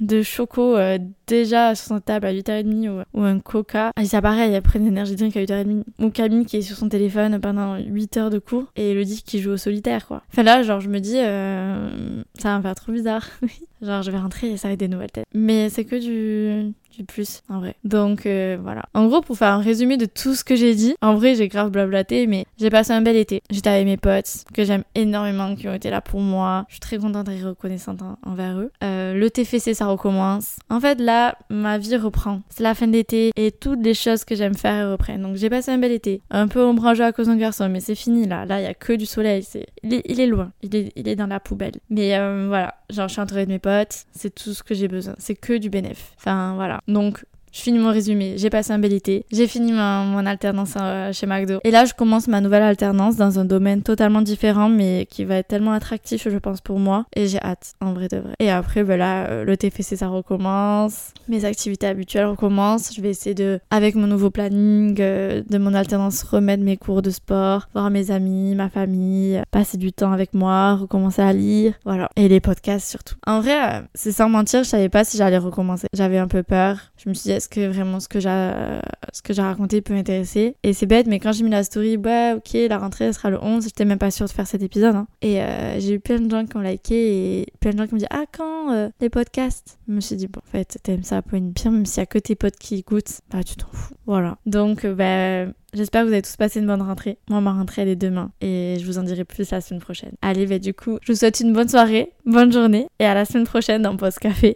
de 0.00 0.22
choco 0.22 0.76
déjà 1.26 1.74
sur 1.74 1.86
son 1.86 2.00
table 2.00 2.26
à 2.26 2.32
8h30 2.32 3.04
ou, 3.14 3.22
un 3.22 3.38
coca. 3.40 3.92
Et 4.00 4.04
c'est 4.04 4.20
pareil, 4.20 4.52
elle 4.52 4.62
prend 4.62 4.78
une 4.78 4.86
énergie 4.86 5.16
drink 5.16 5.36
à 5.36 5.40
8h30. 5.40 5.82
Ou 6.00 6.10
Camille 6.10 6.46
qui 6.46 6.58
est 6.58 6.62
sur 6.62 6.76
son 6.76 6.88
téléphone 6.88 7.40
pendant 7.40 7.76
8 7.78 8.16
heures 8.16 8.30
de 8.30 8.38
cours 8.38 8.66
et 8.76 8.90
Elodie 8.90 9.22
qui 9.22 9.40
joue 9.40 9.52
au 9.52 9.56
solitaire 9.56 10.06
quoi. 10.06 10.22
Enfin 10.32 10.42
là, 10.42 10.62
genre 10.62 10.80
je 10.80 10.88
me 10.88 10.98
dis, 10.98 11.14
ça 11.14 12.48
va 12.48 12.58
me 12.58 12.62
faire 12.62 12.74
trop 12.74 12.92
bizarre. 12.92 13.28
genre 13.82 14.02
je 14.02 14.10
vais 14.10 14.18
rentrer 14.18 14.50
et 14.50 14.56
ça 14.56 14.68
va 14.68 14.74
être 14.74 14.80
des 14.80 14.88
nouvelles 14.88 15.12
têtes. 15.12 15.26
Mais 15.34 15.68
c'est 15.68 15.84
que 15.84 15.96
du 15.96 16.74
du 16.96 17.04
plus 17.04 17.42
en 17.48 17.58
vrai. 17.58 17.74
Donc 17.84 18.26
euh, 18.26 18.56
voilà. 18.62 18.84
En 18.94 19.06
gros, 19.06 19.20
pour 19.20 19.36
faire 19.36 19.52
un 19.52 19.60
résumé 19.60 19.96
de 19.96 20.06
tout 20.06 20.34
ce 20.34 20.44
que 20.44 20.56
j'ai 20.56 20.74
dit, 20.74 20.94
en 21.02 21.14
vrai, 21.14 21.34
j'ai 21.34 21.48
grave 21.48 21.70
blablaté, 21.70 22.26
mais 22.26 22.46
j'ai 22.58 22.70
passé 22.70 22.92
un 22.92 23.02
bel 23.02 23.16
été. 23.16 23.42
J'étais 23.50 23.70
avec 23.70 23.86
mes 23.86 23.96
potes 23.96 24.44
que 24.52 24.64
j'aime 24.64 24.84
énormément, 24.94 25.54
qui 25.54 25.68
ont 25.68 25.74
été 25.74 25.90
là 25.90 26.00
pour 26.00 26.20
moi. 26.20 26.64
Je 26.68 26.74
suis 26.74 26.80
très 26.80 26.98
contente 26.98 27.28
et 27.28 27.42
reconnaissante 27.42 28.00
envers 28.24 28.58
eux. 28.58 28.70
Euh, 28.82 29.14
le 29.14 29.30
TFC, 29.30 29.74
ça 29.74 29.86
recommence. 29.86 30.56
En 30.70 30.80
fait, 30.80 31.00
là, 31.00 31.13
ma 31.50 31.78
vie 31.78 31.96
reprend. 31.96 32.42
C'est 32.48 32.62
la 32.62 32.74
fin 32.74 32.86
d'été 32.86 33.30
et 33.36 33.52
toutes 33.52 33.82
les 33.82 33.94
choses 33.94 34.24
que 34.24 34.34
j'aime 34.34 34.54
faire 34.54 34.90
reprennent. 34.90 35.22
Donc 35.22 35.36
j'ai 35.36 35.50
passé 35.50 35.70
un 35.70 35.78
bel 35.78 35.92
été. 35.92 36.22
Un 36.30 36.48
peu 36.48 36.62
ombrageux 36.62 37.04
à 37.04 37.12
cause 37.12 37.26
d'un 37.26 37.36
garçon, 37.36 37.68
mais 37.68 37.80
c'est 37.80 37.94
fini 37.94 38.26
là. 38.26 38.44
Là, 38.46 38.60
il 38.60 38.64
y 38.64 38.66
a 38.66 38.74
que 38.74 38.92
du 38.92 39.06
soleil. 39.06 39.46
Il, 39.82 40.20
est, 40.20 40.26
loin. 40.26 40.52
Il 40.62 40.74
est, 40.76 40.92
il 40.96 41.08
est 41.08 41.16
dans 41.16 41.26
la 41.26 41.40
poubelle. 41.40 41.74
Mais 41.90 42.16
euh, 42.16 42.46
voilà, 42.48 42.74
genre 42.90 43.08
je 43.08 43.12
suis 43.12 43.20
entourée 43.20 43.46
de 43.46 43.52
mes 43.52 43.58
potes. 43.58 44.04
C'est 44.12 44.34
tout 44.34 44.54
ce 44.54 44.62
que 44.62 44.74
j'ai 44.74 44.88
besoin. 44.88 45.14
C'est 45.18 45.34
que 45.34 45.56
du 45.58 45.70
bénéf. 45.70 46.12
Enfin 46.16 46.54
voilà. 46.54 46.80
Donc 46.88 47.24
je 47.54 47.60
finis 47.60 47.78
mon 47.78 47.92
résumé, 47.92 48.34
j'ai 48.36 48.50
passé 48.50 48.72
un 48.72 48.80
bel 48.80 48.92
été, 48.92 49.26
j'ai 49.30 49.46
fini 49.46 49.72
mon 49.72 50.26
alternance 50.26 50.74
euh, 50.76 51.12
chez 51.12 51.26
McDo. 51.26 51.60
Et 51.62 51.70
là, 51.70 51.84
je 51.84 51.94
commence 51.94 52.26
ma 52.26 52.40
nouvelle 52.40 52.64
alternance 52.64 53.14
dans 53.14 53.38
un 53.38 53.44
domaine 53.44 53.82
totalement 53.82 54.22
différent, 54.22 54.68
mais 54.68 55.06
qui 55.08 55.24
va 55.24 55.36
être 55.36 55.46
tellement 55.46 55.72
attractif, 55.72 56.28
je 56.28 56.38
pense, 56.38 56.60
pour 56.60 56.80
moi. 56.80 57.06
Et 57.14 57.28
j'ai 57.28 57.40
hâte, 57.40 57.74
en 57.80 57.92
vrai 57.92 58.08
de 58.08 58.16
vrai. 58.16 58.32
Et 58.40 58.50
après, 58.50 58.82
ben 58.82 58.98
là, 58.98 59.28
euh, 59.28 59.44
le 59.44 59.56
TFC, 59.56 59.96
ça 59.96 60.08
recommence. 60.08 61.12
Mes 61.28 61.44
activités 61.44 61.86
habituelles 61.86 62.26
recommencent. 62.26 62.92
Je 62.92 63.00
vais 63.00 63.10
essayer 63.10 63.36
de, 63.36 63.60
avec 63.70 63.94
mon 63.94 64.08
nouveau 64.08 64.30
planning 64.30 64.96
euh, 64.98 65.42
de 65.48 65.58
mon 65.58 65.74
alternance, 65.74 66.24
remettre 66.24 66.64
mes 66.64 66.76
cours 66.76 67.02
de 67.02 67.10
sport, 67.10 67.68
voir 67.72 67.88
mes 67.88 68.10
amis, 68.10 68.56
ma 68.56 68.68
famille, 68.68 69.40
passer 69.52 69.78
du 69.78 69.92
temps 69.92 70.10
avec 70.10 70.34
moi, 70.34 70.74
recommencer 70.74 71.22
à 71.22 71.32
lire. 71.32 71.74
Voilà. 71.84 72.10
Et 72.16 72.26
les 72.26 72.40
podcasts 72.40 72.90
surtout. 72.90 73.14
En 73.28 73.40
vrai, 73.40 73.84
c'est 73.94 74.10
sans 74.10 74.28
mentir, 74.28 74.64
je 74.64 74.68
savais 74.70 74.88
pas 74.88 75.04
si 75.04 75.18
j'allais 75.18 75.38
recommencer. 75.38 75.86
J'avais 75.94 76.18
un 76.18 76.26
peu 76.26 76.42
peur. 76.42 76.78
Je 76.96 77.08
me 77.08 77.14
suis 77.14 77.28
dit, 77.28 77.43
est-ce 77.44 77.48
que 77.50 77.66
vraiment 77.66 78.00
ce 78.00 78.08
que 78.08 78.20
j'ai 78.20 79.42
raconté 79.42 79.82
peut 79.82 79.94
intéresser 79.94 80.56
Et 80.62 80.72
c'est 80.72 80.86
bête, 80.86 81.06
mais 81.06 81.18
quand 81.18 81.32
j'ai 81.32 81.44
mis 81.44 81.50
la 81.50 81.62
story, 81.62 81.98
ouais, 81.98 82.34
ok, 82.36 82.56
la 82.68 82.78
rentrée 82.78 83.12
sera 83.12 83.28
le 83.28 83.38
11, 83.42 83.64
j'étais 83.64 83.84
même 83.84 83.98
pas 83.98 84.10
sûre 84.10 84.26
de 84.26 84.30
faire 84.30 84.46
cet 84.46 84.62
épisode. 84.62 84.94
Hein. 84.94 85.06
Et 85.20 85.42
euh, 85.42 85.78
j'ai 85.78 85.94
eu 85.94 86.00
plein 86.00 86.20
de 86.20 86.30
gens 86.30 86.46
qui 86.46 86.56
ont 86.56 86.60
liké 86.60 87.40
et 87.40 87.46
plein 87.60 87.72
de 87.72 87.78
gens 87.78 87.86
qui 87.86 87.94
me 87.94 87.98
disent 87.98 88.08
Ah, 88.10 88.24
quand 88.32 88.72
euh, 88.72 88.88
les 89.00 89.10
podcasts? 89.10 89.78
Je 89.88 89.92
me 89.92 90.00
suis 90.00 90.16
dit, 90.16 90.26
bon, 90.26 90.40
en 90.46 90.50
fait, 90.50 90.78
t'aimes 90.82 91.02
ça 91.02 91.20
pour 91.20 91.36
une 91.36 91.52
pire, 91.52 91.70
même 91.70 91.84
s'il 91.84 92.00
y 92.00 92.02
a 92.02 92.06
que 92.06 92.18
tes 92.18 92.34
potes 92.34 92.56
qui 92.56 92.76
écoutent, 92.76 93.20
bah 93.30 93.42
tu 93.44 93.56
t'en 93.56 93.68
fous. 93.72 93.94
Voilà. 94.06 94.38
Donc, 94.46 94.84
euh, 94.84 94.94
bah. 94.94 95.52
J'espère 95.74 96.02
que 96.02 96.06
vous 96.06 96.12
avez 96.12 96.22
tous 96.22 96.36
passé 96.36 96.60
une 96.60 96.68
bonne 96.68 96.82
rentrée. 96.82 97.18
Moi, 97.28 97.40
ma 97.40 97.52
rentrée, 97.52 97.82
elle 97.82 97.88
est 97.88 97.96
demain. 97.96 98.30
Et 98.40 98.76
je 98.78 98.86
vous 98.86 98.98
en 98.98 99.02
dirai 99.02 99.24
plus 99.24 99.50
la 99.50 99.60
semaine 99.60 99.80
prochaine. 99.80 100.12
Allez, 100.22 100.46
bah 100.46 100.60
du 100.60 100.72
coup, 100.72 100.98
je 101.02 101.10
vous 101.10 101.18
souhaite 101.18 101.40
une 101.40 101.52
bonne 101.52 101.68
soirée, 101.68 102.12
bonne 102.24 102.52
journée. 102.52 102.86
Et 103.00 103.04
à 103.04 103.12
la 103.12 103.24
semaine 103.24 103.44
prochaine 103.44 103.82
dans 103.82 103.96
Post 103.96 104.20
Café. 104.20 104.52